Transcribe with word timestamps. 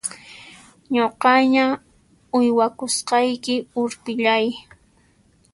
Nuqaña 0.95 1.65
uywakusqayki 2.37 3.55
urpillay! 3.81 4.45